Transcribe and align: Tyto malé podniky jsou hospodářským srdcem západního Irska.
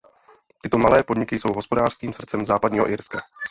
Tyto 0.61 0.77
malé 0.77 1.03
podniky 1.03 1.39
jsou 1.39 1.53
hospodářským 1.53 2.13
srdcem 2.13 2.45
západního 2.45 2.89
Irska. 2.89 3.21